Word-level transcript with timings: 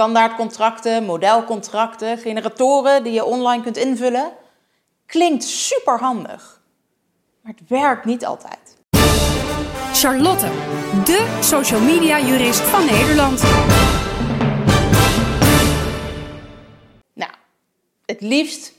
standaardcontracten, 0.00 1.04
modelcontracten, 1.04 2.18
generatoren 2.18 3.02
die 3.02 3.12
je 3.12 3.24
online 3.24 3.62
kunt 3.62 3.76
invullen. 3.76 4.32
Klinkt 5.06 5.44
super 5.44 5.98
handig, 5.98 6.60
maar 7.42 7.52
het 7.58 7.68
werkt 7.68 8.04
niet 8.04 8.26
altijd. 8.26 8.76
Charlotte, 9.92 10.46
de 11.04 11.38
social 11.40 11.80
media 11.80 12.20
jurist 12.20 12.60
van 12.60 12.84
Nederland. 12.84 13.42
Nou, 17.12 17.32
het 18.06 18.20
liefst 18.20 18.72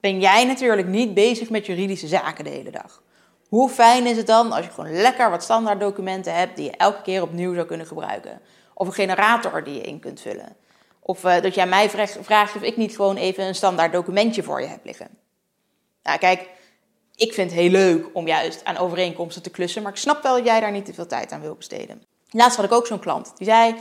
ben 0.00 0.20
jij 0.20 0.44
natuurlijk 0.44 0.88
niet 0.88 1.14
bezig 1.14 1.50
met 1.50 1.66
juridische 1.66 2.06
zaken 2.06 2.44
de 2.44 2.50
hele 2.50 2.70
dag. 2.70 3.02
Hoe 3.48 3.68
fijn 3.68 4.06
is 4.06 4.16
het 4.16 4.26
dan 4.26 4.52
als 4.52 4.64
je 4.64 4.70
gewoon 4.70 4.92
lekker 4.92 5.30
wat 5.30 5.42
standaard 5.42 5.80
documenten 5.80 6.34
hebt 6.34 6.56
die 6.56 6.64
je 6.64 6.76
elke 6.76 7.02
keer 7.02 7.22
opnieuw 7.22 7.54
zou 7.54 7.66
kunnen 7.66 7.86
gebruiken? 7.86 8.40
Of 8.78 8.86
een 8.86 8.92
generator 8.92 9.64
die 9.64 9.74
je 9.74 9.80
in 9.80 10.00
kunt 10.00 10.20
vullen. 10.20 10.56
Of 11.00 11.24
uh, 11.24 11.40
dat 11.40 11.54
jij 11.54 11.66
mij 11.66 11.90
vraagt 11.90 12.56
of 12.56 12.62
ik 12.62 12.76
niet 12.76 12.96
gewoon 12.96 13.16
even 13.16 13.44
een 13.44 13.54
standaard 13.54 13.92
documentje 13.92 14.42
voor 14.42 14.60
je 14.60 14.66
heb 14.66 14.84
liggen. 14.84 15.08
Nou, 16.02 16.18
kijk, 16.18 16.48
ik 17.14 17.32
vind 17.32 17.50
het 17.50 17.60
heel 17.60 17.70
leuk 17.70 18.06
om 18.12 18.26
juist 18.26 18.64
aan 18.64 18.76
overeenkomsten 18.76 19.42
te 19.42 19.50
klussen, 19.50 19.82
maar 19.82 19.92
ik 19.92 19.98
snap 19.98 20.22
wel 20.22 20.36
dat 20.36 20.44
jij 20.44 20.60
daar 20.60 20.70
niet 20.70 20.84
te 20.84 20.94
veel 20.94 21.06
tijd 21.06 21.32
aan 21.32 21.40
wil 21.40 21.54
besteden. 21.54 22.02
Laatst 22.30 22.56
had 22.56 22.64
ik 22.64 22.72
ook 22.72 22.86
zo'n 22.86 22.98
klant 22.98 23.32
die 23.36 23.46
zei: 23.46 23.74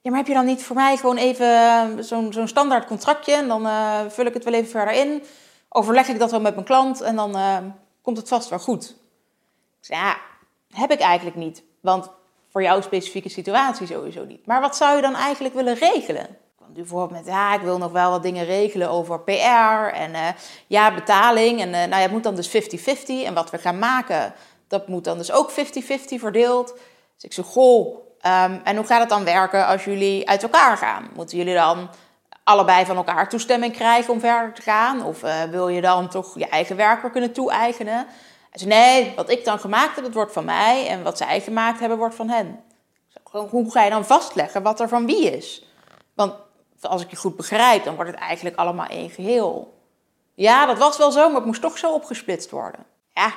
Ja, 0.00 0.10
maar 0.10 0.18
heb 0.18 0.26
je 0.26 0.34
dan 0.34 0.46
niet 0.46 0.62
voor 0.62 0.76
mij 0.76 0.96
gewoon 0.96 1.16
even 1.16 1.46
eh, 1.46 1.88
zo'n 2.30 2.48
standaard 2.48 2.86
contractje 2.86 3.32
en 3.32 3.48
dan 3.48 3.66
uh, 3.66 4.00
vul 4.08 4.26
ik 4.26 4.34
het 4.34 4.44
wel 4.44 4.54
even 4.54 4.70
verder 4.70 4.94
in? 4.94 5.22
Overleg 5.68 6.08
ik 6.08 6.18
dat 6.18 6.30
wel 6.30 6.40
met 6.40 6.54
mijn 6.54 6.66
klant 6.66 7.00
en 7.00 7.16
dan 7.16 7.36
komt 8.02 8.16
het 8.16 8.28
vast 8.28 8.48
wel 8.48 8.58
goed. 8.58 8.90
Ik 9.80 9.86
zei, 9.86 10.00
ja, 10.00 10.16
heb 10.70 10.90
ik 10.90 11.00
eigenlijk 11.00 11.36
niet. 11.36 11.62
Want 11.80 12.10
voor 12.50 12.62
jouw 12.62 12.80
specifieke 12.80 13.28
situatie 13.28 13.86
sowieso 13.86 14.24
niet. 14.24 14.46
Maar 14.46 14.60
wat 14.60 14.76
zou 14.76 14.96
je 14.96 15.02
dan 15.02 15.14
eigenlijk 15.14 15.54
willen 15.54 15.74
regelen? 15.74 16.26
Want 16.58 16.74
bijvoorbeeld 16.74 17.10
met, 17.10 17.34
ja, 17.34 17.54
ik 17.54 17.60
wil 17.60 17.78
nog 17.78 17.92
wel 17.92 18.10
wat 18.10 18.22
dingen 18.22 18.44
regelen 18.44 18.90
over 18.90 19.20
PR 19.20 19.94
en 19.94 20.10
uh, 20.10 20.28
ja, 20.66 20.94
betaling. 20.94 21.60
En 21.60 21.68
uh, 21.68 21.74
nou 21.74 21.90
ja, 21.90 21.96
het 21.96 22.10
moet 22.10 22.22
dan 22.22 22.34
dus 22.34 22.48
50-50. 22.48 22.52
En 23.06 23.34
wat 23.34 23.50
we 23.50 23.58
gaan 23.58 23.78
maken, 23.78 24.34
dat 24.68 24.88
moet 24.88 25.04
dan 25.04 25.18
dus 25.18 25.32
ook 25.32 25.50
50-50 25.50 25.54
verdeeld. 25.98 26.72
Dus 27.14 27.24
ik 27.24 27.32
zeg, 27.32 27.44
goh, 27.44 27.94
um, 28.26 28.60
en 28.64 28.76
hoe 28.76 28.86
gaat 28.86 29.00
het 29.00 29.08
dan 29.08 29.24
werken 29.24 29.66
als 29.66 29.84
jullie 29.84 30.28
uit 30.28 30.42
elkaar 30.42 30.76
gaan? 30.76 31.10
Moeten 31.14 31.38
jullie 31.38 31.54
dan 31.54 31.88
allebei 32.44 32.84
van 32.84 32.96
elkaar 32.96 33.28
toestemming 33.28 33.72
krijgen 33.72 34.12
om 34.12 34.20
verder 34.20 34.54
te 34.54 34.62
gaan? 34.62 35.04
Of 35.04 35.22
uh, 35.22 35.42
wil 35.42 35.68
je 35.68 35.80
dan 35.80 36.08
toch 36.08 36.38
je 36.38 36.48
eigen 36.48 36.76
werker 36.76 37.10
kunnen 37.10 37.32
toe-eigenen? 37.32 38.06
Hij 38.50 38.66
nee, 38.66 39.12
wat 39.16 39.30
ik 39.30 39.44
dan 39.44 39.58
gemaakt 39.58 39.94
heb, 39.94 40.04
dat 40.04 40.14
wordt 40.14 40.32
van 40.32 40.44
mij. 40.44 40.86
En 40.86 41.02
wat 41.02 41.16
zij 41.16 41.40
gemaakt 41.40 41.80
hebben, 41.80 41.98
wordt 41.98 42.14
van 42.14 42.28
hen. 42.28 42.60
Hoe 43.30 43.70
ga 43.70 43.84
je 43.84 43.90
dan 43.90 44.04
vastleggen 44.04 44.62
wat 44.62 44.80
er 44.80 44.88
van 44.88 45.06
wie 45.06 45.36
is? 45.36 45.66
Want 46.14 46.34
als 46.80 47.02
ik 47.02 47.10
je 47.10 47.16
goed 47.16 47.36
begrijp, 47.36 47.84
dan 47.84 47.94
wordt 47.94 48.10
het 48.10 48.20
eigenlijk 48.20 48.56
allemaal 48.56 48.86
één 48.86 49.10
geheel. 49.10 49.78
Ja, 50.34 50.66
dat 50.66 50.78
was 50.78 50.98
wel 50.98 51.10
zo, 51.10 51.26
maar 51.26 51.36
het 51.36 51.44
moest 51.44 51.60
toch 51.60 51.78
zo 51.78 51.92
opgesplitst 51.92 52.50
worden. 52.50 52.86
Ja, 53.14 53.34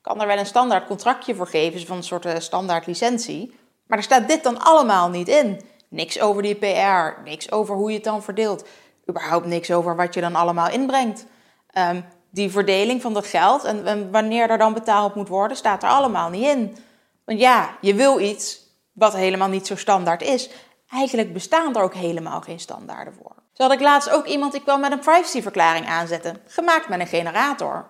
kan 0.00 0.20
er 0.20 0.26
wel 0.26 0.38
een 0.38 0.46
standaard 0.46 0.86
contractje 0.86 1.34
voor 1.34 1.46
geven, 1.46 1.86
van 1.86 1.96
een 1.96 2.02
soort 2.02 2.24
eh, 2.24 2.38
standaard 2.38 2.86
licentie. 2.86 3.58
Maar 3.86 3.98
er 3.98 4.04
staat 4.04 4.28
dit 4.28 4.42
dan 4.42 4.60
allemaal 4.60 5.08
niet 5.08 5.28
in. 5.28 5.60
Niks 5.88 6.20
over 6.20 6.42
die 6.42 6.54
PR, 6.54 7.20
niks 7.24 7.50
over 7.50 7.74
hoe 7.74 7.88
je 7.88 7.94
het 7.94 8.04
dan 8.04 8.22
verdeelt. 8.22 8.64
Überhaupt 9.08 9.46
niks 9.46 9.70
over 9.70 9.96
wat 9.96 10.14
je 10.14 10.20
dan 10.20 10.34
allemaal 10.34 10.70
inbrengt. 10.70 11.26
Um, 11.78 12.04
die 12.30 12.50
verdeling 12.50 13.02
van 13.02 13.14
dat 13.14 13.26
geld 13.26 13.64
en, 13.64 14.10
wanneer 14.10 14.50
er 14.50 14.58
dan 14.58 14.74
betaald 14.74 15.14
moet 15.14 15.28
worden, 15.28 15.56
staat 15.56 15.82
er 15.82 15.88
allemaal 15.88 16.30
niet 16.30 16.46
in. 16.46 16.76
Want 17.24 17.40
ja, 17.40 17.76
je 17.80 17.94
wil 17.94 18.20
iets 18.20 18.60
wat 18.92 19.14
helemaal 19.14 19.48
niet 19.48 19.66
zo 19.66 19.76
standaard 19.76 20.22
is. 20.22 20.50
Eigenlijk 20.90 21.32
bestaan 21.32 21.76
er 21.76 21.82
ook 21.82 21.94
helemaal 21.94 22.40
geen 22.40 22.60
standaarden 22.60 23.14
voor. 23.14 23.34
Zo 23.52 23.62
had 23.62 23.72
ik 23.72 23.80
laatst 23.80 24.10
ook 24.10 24.26
iemand 24.26 24.52
die 24.52 24.62
kwam 24.62 24.80
met 24.80 24.92
een 24.92 24.98
privacyverklaring 24.98 25.86
aanzetten, 25.86 26.40
gemaakt 26.46 26.88
met 26.88 27.00
een 27.00 27.06
generator. 27.06 27.86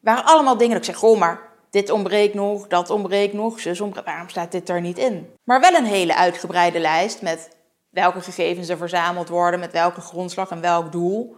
Waren 0.00 0.24
allemaal 0.24 0.56
dingen 0.56 0.72
dat 0.72 0.86
ik 0.86 0.94
zeg, 0.94 1.00
goh, 1.00 1.18
maar 1.18 1.40
dit 1.70 1.90
ontbreekt 1.90 2.34
nog, 2.34 2.66
dat 2.66 2.90
ontbreekt 2.90 3.32
nog, 3.32 3.60
zus 3.60 3.80
ontbreekt, 3.80 4.06
waarom 4.06 4.28
staat 4.28 4.52
dit 4.52 4.68
er 4.68 4.80
niet 4.80 4.98
in? 4.98 5.30
Maar 5.44 5.60
wel 5.60 5.74
een 5.74 5.84
hele 5.84 6.16
uitgebreide 6.16 6.78
lijst 6.78 7.22
met 7.22 7.56
welke 7.90 8.20
gegevens 8.20 8.68
er 8.68 8.76
verzameld 8.76 9.28
worden, 9.28 9.60
met 9.60 9.72
welke 9.72 10.00
grondslag 10.00 10.50
en 10.50 10.60
welk 10.60 10.92
doel. 10.92 11.36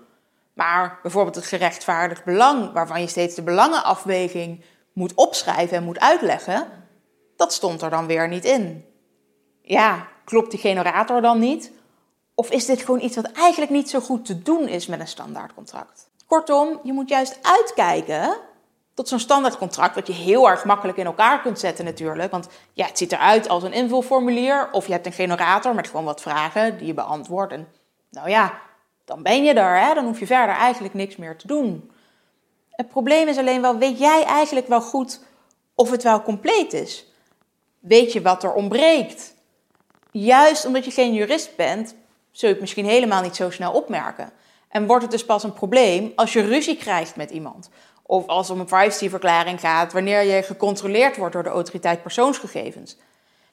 Maar 0.52 0.98
bijvoorbeeld 1.02 1.34
het 1.34 1.44
gerechtvaardigd 1.44 2.24
belang, 2.24 2.72
waarvan 2.72 3.00
je 3.00 3.06
steeds 3.06 3.34
de 3.34 3.42
belangenafweging 3.42 4.64
moet 4.92 5.14
opschrijven 5.14 5.76
en 5.76 5.84
moet 5.84 6.00
uitleggen, 6.00 6.66
dat 7.36 7.52
stond 7.52 7.82
er 7.82 7.90
dan 7.90 8.06
weer 8.06 8.28
niet 8.28 8.44
in. 8.44 8.84
Ja, 9.62 10.08
klopt 10.24 10.50
die 10.50 10.60
generator 10.60 11.20
dan 11.20 11.38
niet? 11.38 11.72
Of 12.34 12.50
is 12.50 12.66
dit 12.66 12.82
gewoon 12.82 13.00
iets 13.00 13.16
wat 13.16 13.32
eigenlijk 13.32 13.70
niet 13.70 13.90
zo 13.90 14.00
goed 14.00 14.24
te 14.24 14.42
doen 14.42 14.68
is 14.68 14.86
met 14.86 15.00
een 15.00 15.08
standaardcontract? 15.08 16.10
Kortom, 16.26 16.80
je 16.82 16.92
moet 16.92 17.08
juist 17.08 17.38
uitkijken 17.42 18.36
tot 18.94 19.08
zo'n 19.08 19.18
standaardcontract, 19.18 19.94
wat 19.94 20.06
je 20.06 20.12
heel 20.12 20.48
erg 20.48 20.64
makkelijk 20.64 20.98
in 20.98 21.06
elkaar 21.06 21.40
kunt 21.40 21.58
zetten 21.58 21.84
natuurlijk. 21.84 22.30
Want 22.30 22.48
ja, 22.72 22.86
het 22.86 22.98
ziet 22.98 23.12
eruit 23.12 23.48
als 23.48 23.62
een 23.62 23.72
invulformulier, 23.72 24.68
of 24.72 24.86
je 24.86 24.92
hebt 24.92 25.06
een 25.06 25.12
generator 25.12 25.74
met 25.74 25.86
gewoon 25.86 26.04
wat 26.04 26.20
vragen 26.20 26.78
die 26.78 26.86
je 26.86 26.94
beantwoordt. 26.94 27.52
En 27.52 27.68
nou 28.10 28.28
ja, 28.28 28.60
dan 29.04 29.22
ben 29.22 29.44
je 29.44 29.52
er, 29.52 29.86
hè? 29.86 29.94
dan 29.94 30.04
hoef 30.04 30.18
je 30.18 30.26
verder 30.26 30.54
eigenlijk 30.54 30.94
niks 30.94 31.16
meer 31.16 31.36
te 31.36 31.46
doen. 31.46 31.90
Het 32.70 32.88
probleem 32.88 33.28
is 33.28 33.38
alleen 33.38 33.60
wel, 33.60 33.78
weet 33.78 33.98
jij 33.98 34.24
eigenlijk 34.24 34.68
wel 34.68 34.80
goed 34.80 35.20
of 35.74 35.90
het 35.90 36.02
wel 36.02 36.22
compleet 36.22 36.72
is? 36.72 37.06
Weet 37.78 38.12
je 38.12 38.22
wat 38.22 38.42
er 38.42 38.52
ontbreekt? 38.52 39.34
Juist 40.10 40.66
omdat 40.66 40.84
je 40.84 40.90
geen 40.90 41.14
jurist 41.14 41.56
bent, 41.56 41.94
zul 42.30 42.48
je 42.48 42.54
het 42.54 42.60
misschien 42.60 42.84
helemaal 42.84 43.22
niet 43.22 43.36
zo 43.36 43.50
snel 43.50 43.72
opmerken. 43.72 44.32
En 44.68 44.86
wordt 44.86 45.02
het 45.02 45.12
dus 45.12 45.24
pas 45.24 45.42
een 45.42 45.52
probleem 45.52 46.12
als 46.14 46.32
je 46.32 46.40
ruzie 46.40 46.76
krijgt 46.76 47.16
met 47.16 47.30
iemand. 47.30 47.70
Of 48.02 48.26
als 48.26 48.48
het 48.48 48.56
om 48.56 48.60
een 48.60 48.66
privacyverklaring 48.66 49.60
gaat, 49.60 49.92
wanneer 49.92 50.22
je 50.22 50.42
gecontroleerd 50.42 51.16
wordt 51.16 51.32
door 51.32 51.42
de 51.42 51.48
autoriteit 51.48 52.02
persoonsgegevens. 52.02 52.96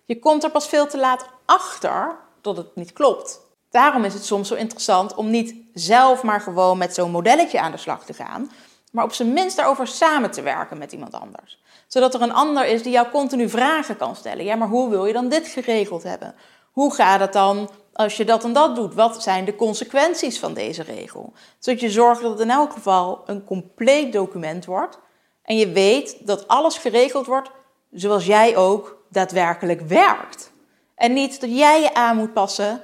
Je 0.06 0.20
komt 0.20 0.44
er 0.44 0.52
pas 0.52 0.68
veel 0.68 0.88
te 0.88 0.98
laat 0.98 1.26
achter 1.46 2.16
dat 2.42 2.58
het 2.58 2.76
niet 2.76 2.94
klopt. 2.94 3.42
Daarom 3.69 4.03
is 4.03 4.13
het 4.13 4.25
soms 4.25 4.47
zo 4.47 4.56
interessant 4.56 5.16
om 5.16 5.30
niet 5.30 5.56
zelf 5.74 6.24
maar 6.24 6.41
gewoon 6.41 6.78
met 6.78 6.94
zo'n 6.94 7.12
modelletje 7.12 7.59
aan 7.59 7.72
de 7.72 7.78
slag 7.78 8.06
te 8.06 8.13
gaan, 8.13 8.52
maar 8.91 9.03
op 9.03 9.13
zijn 9.13 9.34
minst 9.34 9.56
daarover 9.56 9.88
samen 9.88 10.31
te 10.31 10.41
werken 10.41 10.78
met 10.78 10.91
iemand 10.91 11.13
anders. 11.13 11.59
Zodat 11.88 12.13
er 12.13 12.22
een 12.22 12.34
ander 12.34 12.66
is 12.66 12.84
die 12.84 12.91
jou 12.91 13.09
continu 13.09 13.50
vragen 13.50 13.97
kan 13.97 14.16
stellen. 14.16 14.46
Ja, 14.46 14.56
maar 14.56 14.68
hoe 14.68 14.90
wil 14.90 15.06
je 15.06 15.13
dan 15.13 15.30
dit 15.30 15.47
geregeld 15.47 16.03
hebben? 16.03 16.35
Hoe 16.72 16.94
gaat 16.94 17.19
het 17.19 17.34
dan 17.34 17.69
als 17.94 18.18
je 18.18 18.25
dat 18.25 18.44
en 18.44 18.53
dat 18.53 18.75
doet? 18.75 18.94
Wat 18.94 19.24
zijn 19.24 19.46
de 19.46 19.56
consequenties 19.56 20.40
van 20.40 20.53
deze 20.53 20.84
regel? 20.84 21.34
Zodat 21.59 21.80
je 21.80 21.90
zorgt 21.90 22.22
dat 22.22 22.31
het 22.31 22.40
in 22.40 22.50
elk 22.50 22.74
geval 22.74 23.24
een 23.25 23.44
compleet 23.44 24.13
document 24.13 24.66
wordt 24.66 25.00
en 25.44 25.57
je 25.57 25.72
weet 25.72 26.28
dat 26.28 26.47
alles 26.47 26.78
geregeld 26.78 27.25
wordt 27.25 27.51
zoals 27.91 28.25
jij 28.25 28.57
ook 28.57 28.97
daadwerkelijk 29.09 29.81
werkt. 29.81 30.51
En 30.96 31.13
niet 31.13 31.41
dat 31.41 31.57
jij 31.57 31.81
je 31.81 31.94
aan 31.94 32.18
moet 32.18 32.34
passen 32.34 32.81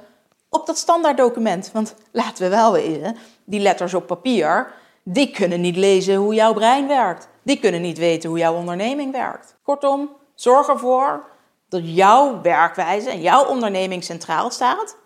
op 0.48 0.66
dat 0.66 0.78
standaard 0.78 1.16
document. 1.16 1.70
Want 1.72 1.94
laten 2.10 2.42
we 2.42 2.48
wel 2.48 2.72
weten, 2.72 3.16
die 3.44 3.60
letters 3.60 3.94
op 3.94 4.06
papier, 4.06 4.72
die 5.02 5.30
kunnen 5.30 5.60
niet 5.60 5.76
lezen 5.76 6.14
hoe 6.14 6.34
jouw 6.34 6.52
brein 6.52 6.88
werkt. 6.88 7.28
Die 7.42 7.60
kunnen 7.60 7.80
niet 7.80 7.98
weten 7.98 8.28
hoe 8.28 8.38
jouw 8.38 8.54
onderneming 8.54 9.12
werkt. 9.12 9.54
Kortom, 9.62 10.10
zorg 10.34 10.68
ervoor 10.68 11.24
dat 11.68 11.80
jouw 11.84 12.40
werkwijze 12.42 13.10
en 13.10 13.20
jouw 13.20 13.44
onderneming 13.44 14.04
centraal 14.04 14.50
staat. 14.50 14.96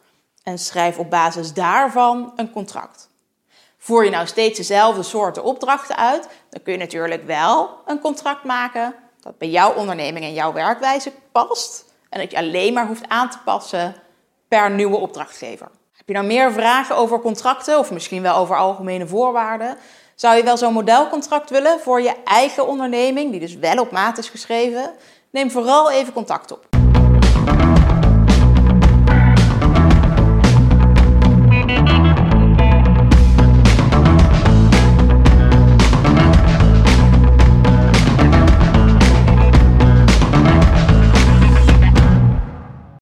En 0.43 0.59
schrijf 0.59 0.99
op 0.99 1.11
basis 1.11 1.53
daarvan 1.53 2.33
een 2.37 2.51
contract. 2.51 3.11
Voer 3.79 4.05
je 4.05 4.11
nou 4.11 4.27
steeds 4.27 4.59
dezelfde 4.59 5.03
soorten 5.03 5.45
opdrachten 5.45 5.97
uit, 5.97 6.29
dan 6.51 6.63
kun 6.63 6.73
je 6.73 6.79
natuurlijk 6.79 7.27
wel 7.27 7.71
een 7.87 8.01
contract 8.01 8.45
maken 8.45 8.95
dat 9.21 9.39
bij 9.39 9.49
jouw 9.49 9.75
onderneming 9.75 10.25
en 10.25 10.33
jouw 10.33 10.53
werkwijze 10.53 11.13
past. 11.33 11.85
En 12.09 12.21
dat 12.21 12.31
je 12.31 12.37
alleen 12.37 12.73
maar 12.73 12.87
hoeft 12.87 13.09
aan 13.09 13.31
te 13.31 13.39
passen 13.45 13.95
per 14.51 14.71
nieuwe 14.71 14.97
opdrachtgever. 14.97 15.69
Heb 15.97 16.07
je 16.07 16.13
nou 16.13 16.27
meer 16.27 16.53
vragen 16.53 16.97
over 16.97 17.21
contracten 17.21 17.79
of 17.79 17.91
misschien 17.91 18.23
wel 18.23 18.37
over 18.37 18.57
algemene 18.57 19.07
voorwaarden? 19.07 19.77
Zou 20.15 20.37
je 20.37 20.43
wel 20.43 20.57
zo'n 20.57 20.73
modelcontract 20.73 21.51
willen 21.51 21.81
voor 21.81 22.01
je 22.01 22.15
eigen 22.25 22.67
onderneming, 22.67 23.31
die 23.31 23.41
dus 23.41 23.57
wel 23.57 23.77
op 23.77 23.91
maat 23.91 24.19
is 24.19 24.29
geschreven? 24.29 24.91
Neem 25.31 25.51
vooral 25.51 25.91
even 25.91 26.13
contact 26.13 26.53
op. 26.53 26.69